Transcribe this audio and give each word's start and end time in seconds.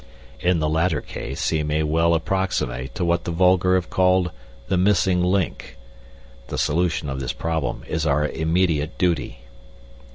In 0.39 0.57
the 0.57 0.67
latter 0.67 0.99
case, 0.99 1.49
he 1.51 1.61
may 1.61 1.83
well 1.83 2.15
approximate 2.15 2.95
to 2.95 3.05
what 3.05 3.23
the 3.23 3.29
vulgar 3.29 3.75
have 3.75 3.91
called 3.91 4.31
the 4.67 4.75
'missing 4.75 5.23
link.' 5.23 5.77
The 6.47 6.57
solution 6.57 7.07
of 7.07 7.19
this 7.19 7.33
problem 7.33 7.83
is 7.87 8.03
our 8.07 8.27
immediate 8.27 8.97
duty." 8.97 9.41